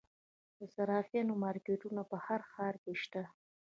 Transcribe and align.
د 0.59 0.61
صرافانو 0.75 1.33
مارکیټونه 1.43 2.01
په 2.11 2.17
هر 2.25 2.41
ښار 2.51 2.75
کې 2.83 2.93
شته 3.01 3.23